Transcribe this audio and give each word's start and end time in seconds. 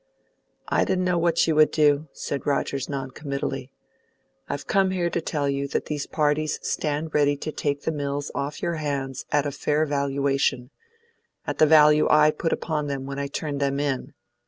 "I 0.67 0.83
didn't 0.83 1.03
know 1.03 1.19
what 1.19 1.45
you 1.45 1.53
would 1.53 1.69
do," 1.69 2.07
said 2.11 2.47
Rogers 2.47 2.89
non 2.89 3.11
committally. 3.11 3.71
"I've 4.49 4.65
come 4.65 4.89
here 4.89 5.11
to 5.11 5.21
tell 5.21 5.47
you 5.47 5.67
that 5.67 5.85
these 5.85 6.07
parties 6.07 6.57
stand 6.63 7.13
ready 7.13 7.37
to 7.37 7.51
take 7.51 7.83
the 7.83 7.91
mills 7.91 8.31
off 8.33 8.63
your 8.63 8.77
hands 8.77 9.25
at 9.31 9.45
a 9.45 9.51
fair 9.51 9.85
valuation 9.85 10.71
at 11.45 11.59
the 11.59 11.67
value 11.67 12.07
I 12.09 12.31
put 12.31 12.51
upon 12.51 12.87
them 12.87 13.05
when 13.05 13.19
I 13.19 13.27
turned 13.27 13.59
them 13.59 13.79
in." 13.79 14.15